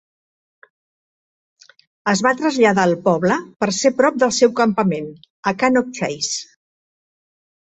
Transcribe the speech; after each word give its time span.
Es 2.13 2.23
va 2.27 2.31
traslladar 2.39 2.85
al 2.89 2.95
poble 3.09 3.37
per 3.65 3.69
ser 3.83 3.93
prop 4.01 4.19
del 4.25 4.33
seu 4.41 4.53
campament 4.61 5.09
a 5.53 5.57
Cannock 5.61 5.93
Chase. 6.01 6.45